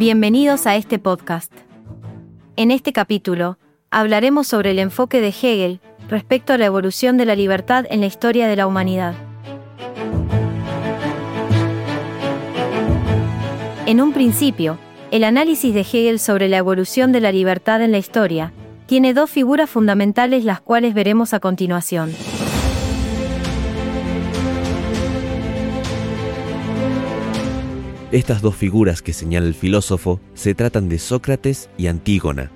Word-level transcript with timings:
Bienvenidos 0.00 0.66
a 0.66 0.76
este 0.76 0.98
podcast. 0.98 1.52
En 2.56 2.70
este 2.70 2.90
capítulo, 2.90 3.58
hablaremos 3.90 4.46
sobre 4.46 4.70
el 4.70 4.78
enfoque 4.78 5.20
de 5.20 5.28
Hegel 5.28 5.78
respecto 6.08 6.54
a 6.54 6.56
la 6.56 6.64
evolución 6.64 7.18
de 7.18 7.26
la 7.26 7.34
libertad 7.34 7.84
en 7.90 8.00
la 8.00 8.06
historia 8.06 8.48
de 8.48 8.56
la 8.56 8.66
humanidad. 8.66 9.12
En 13.84 14.00
un 14.00 14.14
principio, 14.14 14.78
el 15.10 15.22
análisis 15.22 15.74
de 15.74 15.82
Hegel 15.82 16.18
sobre 16.18 16.48
la 16.48 16.56
evolución 16.56 17.12
de 17.12 17.20
la 17.20 17.30
libertad 17.30 17.82
en 17.82 17.92
la 17.92 17.98
historia 17.98 18.54
tiene 18.86 19.12
dos 19.12 19.28
figuras 19.28 19.68
fundamentales 19.68 20.46
las 20.46 20.62
cuales 20.62 20.94
veremos 20.94 21.34
a 21.34 21.40
continuación. 21.40 22.10
Estas 28.12 28.42
dos 28.42 28.56
figuras 28.56 29.02
que 29.02 29.12
señala 29.12 29.46
el 29.46 29.54
filósofo 29.54 30.20
se 30.34 30.56
tratan 30.56 30.88
de 30.88 30.98
Sócrates 30.98 31.70
y 31.78 31.86
Antígona. 31.86 32.50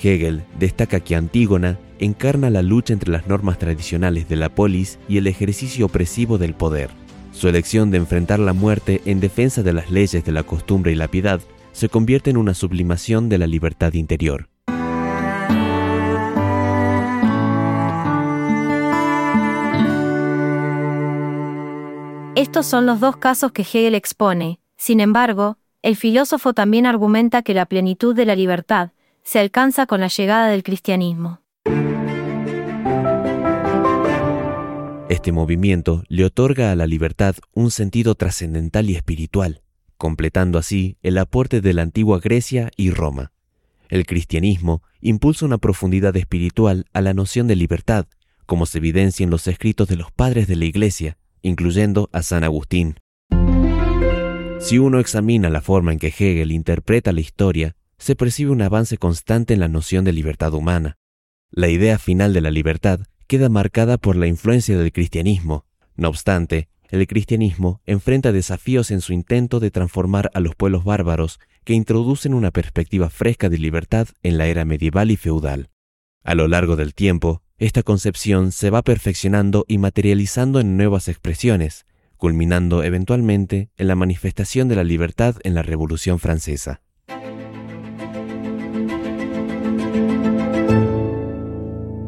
Hegel 0.00 0.44
destaca 0.60 1.00
que 1.00 1.16
Antígona 1.16 1.80
encarna 1.98 2.48
la 2.48 2.62
lucha 2.62 2.92
entre 2.92 3.10
las 3.10 3.26
normas 3.26 3.58
tradicionales 3.58 4.28
de 4.28 4.36
la 4.36 4.54
polis 4.54 5.00
y 5.08 5.18
el 5.18 5.26
ejercicio 5.26 5.86
opresivo 5.86 6.38
del 6.38 6.54
poder. 6.54 6.90
Su 7.32 7.48
elección 7.48 7.90
de 7.90 7.98
enfrentar 7.98 8.38
la 8.38 8.52
muerte 8.52 9.02
en 9.04 9.18
defensa 9.18 9.64
de 9.64 9.72
las 9.72 9.90
leyes 9.90 10.24
de 10.24 10.30
la 10.30 10.44
costumbre 10.44 10.92
y 10.92 10.94
la 10.94 11.08
piedad 11.08 11.40
se 11.72 11.88
convierte 11.88 12.30
en 12.30 12.36
una 12.36 12.54
sublimación 12.54 13.28
de 13.28 13.38
la 13.38 13.48
libertad 13.48 13.94
interior. 13.94 14.48
Estos 22.36 22.66
son 22.66 22.86
los 22.86 23.00
dos 23.00 23.16
casos 23.16 23.50
que 23.50 23.62
Hegel 23.62 23.96
expone, 23.96 24.60
sin 24.76 25.00
embargo, 25.00 25.58
el 25.82 25.96
filósofo 25.96 26.54
también 26.54 26.86
argumenta 26.86 27.42
que 27.42 27.54
la 27.54 27.66
plenitud 27.66 28.14
de 28.14 28.24
la 28.24 28.34
libertad 28.34 28.90
se 29.22 29.38
alcanza 29.38 29.86
con 29.86 30.00
la 30.00 30.08
llegada 30.08 30.48
del 30.48 30.62
cristianismo. 30.62 31.40
Este 35.08 35.32
movimiento 35.32 36.02
le 36.08 36.24
otorga 36.24 36.72
a 36.72 36.76
la 36.76 36.86
libertad 36.86 37.36
un 37.52 37.70
sentido 37.70 38.14
trascendental 38.14 38.88
y 38.90 38.96
espiritual, 38.96 39.62
completando 39.96 40.58
así 40.58 40.96
el 41.02 41.18
aporte 41.18 41.60
de 41.60 41.72
la 41.72 41.82
antigua 41.82 42.20
Grecia 42.20 42.70
y 42.76 42.90
Roma. 42.90 43.32
El 43.88 44.06
cristianismo 44.06 44.82
impulsa 45.00 45.44
una 45.44 45.58
profundidad 45.58 46.16
espiritual 46.16 46.86
a 46.92 47.00
la 47.00 47.14
noción 47.14 47.46
de 47.46 47.56
libertad, 47.56 48.06
como 48.46 48.66
se 48.66 48.78
evidencia 48.78 49.24
en 49.24 49.30
los 49.30 49.46
escritos 49.46 49.88
de 49.88 49.96
los 49.96 50.10
padres 50.10 50.46
de 50.48 50.56
la 50.56 50.64
Iglesia, 50.64 51.16
incluyendo 51.42 52.08
a 52.12 52.22
San 52.22 52.42
Agustín. 52.44 52.96
Si 54.64 54.78
uno 54.78 54.98
examina 54.98 55.50
la 55.50 55.60
forma 55.60 55.92
en 55.92 55.98
que 55.98 56.06
Hegel 56.06 56.50
interpreta 56.50 57.12
la 57.12 57.20
historia, 57.20 57.76
se 57.98 58.16
percibe 58.16 58.50
un 58.50 58.62
avance 58.62 58.96
constante 58.96 59.52
en 59.52 59.60
la 59.60 59.68
noción 59.68 60.06
de 60.06 60.14
libertad 60.14 60.54
humana. 60.54 60.96
La 61.50 61.68
idea 61.68 61.98
final 61.98 62.32
de 62.32 62.40
la 62.40 62.50
libertad 62.50 63.00
queda 63.26 63.50
marcada 63.50 63.98
por 63.98 64.16
la 64.16 64.26
influencia 64.26 64.78
del 64.78 64.90
cristianismo. 64.90 65.66
No 65.96 66.08
obstante, 66.08 66.70
el 66.88 67.06
cristianismo 67.06 67.82
enfrenta 67.84 68.32
desafíos 68.32 68.90
en 68.90 69.02
su 69.02 69.12
intento 69.12 69.60
de 69.60 69.70
transformar 69.70 70.30
a 70.32 70.40
los 70.40 70.54
pueblos 70.54 70.82
bárbaros 70.82 71.40
que 71.64 71.74
introducen 71.74 72.32
una 72.32 72.50
perspectiva 72.50 73.10
fresca 73.10 73.50
de 73.50 73.58
libertad 73.58 74.08
en 74.22 74.38
la 74.38 74.46
era 74.46 74.64
medieval 74.64 75.10
y 75.10 75.18
feudal. 75.18 75.68
A 76.22 76.34
lo 76.34 76.48
largo 76.48 76.76
del 76.76 76.94
tiempo, 76.94 77.42
esta 77.58 77.82
concepción 77.82 78.50
se 78.50 78.70
va 78.70 78.80
perfeccionando 78.80 79.66
y 79.68 79.76
materializando 79.76 80.58
en 80.58 80.78
nuevas 80.78 81.08
expresiones, 81.08 81.84
culminando 82.16 82.82
eventualmente 82.82 83.70
en 83.76 83.88
la 83.88 83.94
manifestación 83.94 84.68
de 84.68 84.76
la 84.76 84.84
libertad 84.84 85.36
en 85.44 85.54
la 85.54 85.62
Revolución 85.62 86.18
Francesa. 86.18 86.80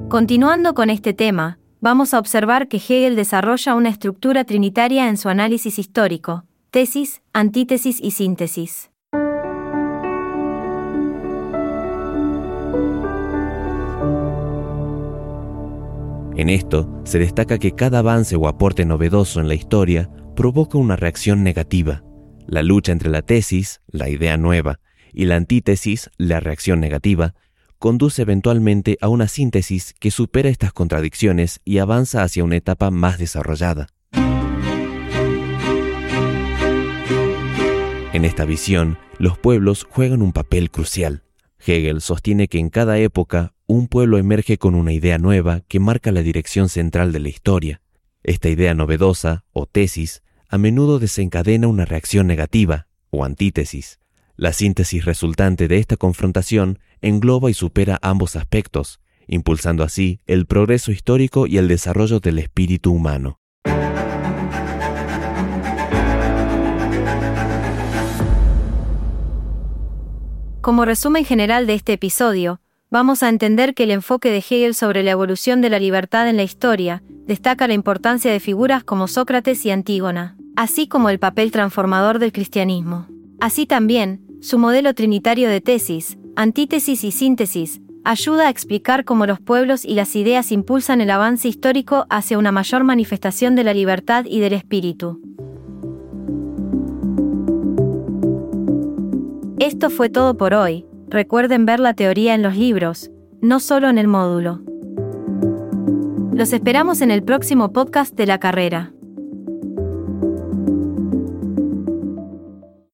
Continuando 0.09 0.75
con 0.75 0.89
este 0.89 1.12
tema, 1.12 1.59
vamos 1.81 2.15
a 2.15 2.19
observar 2.19 2.69
que 2.69 2.78
Hegel 2.78 3.17
desarrolla 3.17 3.75
una 3.75 3.91
estructura 3.91 4.44
trinitaria 4.44 5.09
en 5.09 5.17
su 5.17 5.28
análisis 5.28 5.78
histórico, 5.78 6.44
tesis, 6.71 7.23
antítesis 7.33 7.99
y 8.00 8.12
síntesis. 8.12 8.91
En 16.37 16.51
esto 16.51 17.01
se 17.05 17.19
destaca 17.19 17.59
que 17.59 17.73
cada 17.73 18.01
avance 18.01 18.37
o 18.37 18.47
aporte 18.47 18.85
novedoso 18.85 19.41
en 19.41 19.49
la 19.49 19.55
historia 19.55 20.11
provoca 20.37 20.77
una 20.77 20.95
reacción 20.95 21.43
negativa. 21.43 22.05
La 22.47 22.63
lucha 22.63 22.93
entre 22.93 23.09
la 23.09 23.23
tesis, 23.23 23.81
la 23.87 24.11
idea 24.11 24.37
nueva, 24.37 24.79
y 25.15 25.25
la 25.25 25.37
antítesis, 25.37 26.11
la 26.19 26.41
reacción 26.41 26.79
negativa, 26.79 27.35
conduce 27.79 28.21
eventualmente 28.21 28.99
a 29.01 29.09
una 29.09 29.29
síntesis 29.29 29.95
que 29.99 30.11
supera 30.11 30.51
estas 30.51 30.75
contradicciones 30.75 31.61
y 31.65 31.79
avanza 31.79 32.23
hacia 32.23 32.45
una 32.45 32.57
etapa 32.57 32.91
más 32.91 33.19
desarrollada. 33.19 33.89
En 38.13 38.25
esta 38.27 38.45
visión, 38.45 38.99
los 39.19 39.39
pueblos 39.39 39.87
juegan 39.89 40.21
un 40.21 40.33
papel 40.33 40.71
crucial. 40.71 41.23
Hegel 41.67 42.03
sostiene 42.03 42.49
que 42.49 42.59
en 42.59 42.69
cada 42.69 42.99
época 42.99 43.55
un 43.66 43.88
pueblo 43.88 44.19
emerge 44.19 44.59
con 44.59 44.75
una 44.75 44.93
idea 44.93 45.19
nueva 45.19 45.62
que 45.66 45.81
marca 45.81 46.12
la 46.12 46.22
dirección 46.22 46.69
central 46.69 47.12
de 47.12 47.21
la 47.21 47.28
historia. 47.28 47.82
Esta 48.22 48.49
idea 48.49 48.75
novedosa, 48.75 49.44
o 49.53 49.66
tesis, 49.66 50.22
a 50.49 50.56
menudo 50.56 51.00
desencadena 51.00 51.66
una 51.66 51.84
reacción 51.84 52.28
negativa, 52.28 52.87
o 53.10 53.25
antítesis. 53.25 53.99
La 54.37 54.53
síntesis 54.53 55.05
resultante 55.05 55.66
de 55.66 55.78
esta 55.78 55.97
confrontación 55.97 56.78
engloba 57.00 57.50
y 57.50 57.55
supera 57.55 57.99
ambos 58.03 58.37
aspectos, 58.37 59.00
impulsando 59.26 59.82
así 59.82 60.21
el 60.26 60.47
progreso 60.47 60.93
histórico 60.93 61.47
y 61.49 61.59
el 61.59 61.66
desarrollo 61.66 62.21
del 62.21 62.38
espíritu 62.38 62.93
humano. 62.93 63.41
Como 70.60 70.84
resumen 70.84 71.25
general 71.25 71.66
de 71.66 71.75
este 71.75 71.93
episodio, 71.93 72.60
vamos 72.91 73.23
a 73.23 73.29
entender 73.29 73.75
que 73.75 73.85
el 73.85 73.91
enfoque 73.91 74.31
de 74.31 74.39
Hegel 74.39 74.75
sobre 74.75 75.03
la 75.03 75.11
evolución 75.11 75.61
de 75.61 75.71
la 75.71 75.79
libertad 75.79 76.29
en 76.29 76.37
la 76.37 76.43
historia 76.43 77.03
destaca 77.27 77.67
la 77.67 77.75
importancia 77.75 78.31
de 78.31 78.41
figuras 78.41 78.85
como 78.85 79.09
Sócrates 79.09 79.65
y 79.67 79.71
Antígona, 79.71 80.37
así 80.55 80.87
como 80.87 81.11
el 81.11 81.19
papel 81.19 81.51
transformador 81.51 82.19
del 82.19 82.33
cristianismo. 82.33 83.09
Así 83.41 83.67
también, 83.67 84.23
su 84.41 84.59
modelo 84.59 84.95
trinitario 84.95 85.49
de 85.49 85.61
tesis, 85.61 86.19
antítesis 86.37 87.03
y 87.03 87.11
síntesis, 87.11 87.81
ayuda 88.05 88.47
a 88.47 88.51
explicar 88.51 89.05
cómo 89.05 89.27
los 89.27 89.41
pueblos 89.41 89.85
y 89.85 89.95
las 89.95 90.15
ideas 90.15 90.53
impulsan 90.53 91.01
el 91.01 91.11
avance 91.11 91.49
histórico 91.49 92.07
hacia 92.09 92.39
una 92.39 92.53
mayor 92.53 92.85
manifestación 92.85 93.57
de 93.57 93.65
la 93.65 93.75
libertad 93.75 94.25
y 94.27 94.39
del 94.39 94.53
espíritu. 94.53 95.21
Esto 99.59 99.91
fue 99.91 100.09
todo 100.09 100.37
por 100.37 100.55
hoy 100.55 100.87
recuerden 101.09 101.67
ver 101.67 101.81
la 101.81 101.94
teoría 101.94 102.34
en 102.34 102.43
los 102.43 102.56
libros, 102.56 103.11
no 103.41 103.61
solo 103.61 103.89
en 103.89 103.99
el 103.99 104.09
módulo. 104.09 104.62
Los 106.33 106.53
esperamos 106.53 107.00
en 107.00 107.11
el 107.11 107.22
próximo 107.22 107.72
podcast 107.72 108.15
de 108.15 108.27
la 108.27 108.39
carrera. 108.39 108.93